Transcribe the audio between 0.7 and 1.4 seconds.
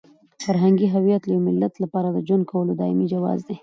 هویت د